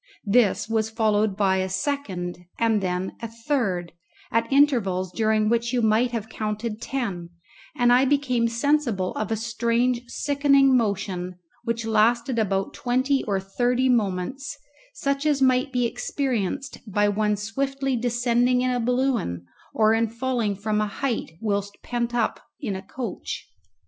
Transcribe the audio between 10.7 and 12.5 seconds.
motion, which lasted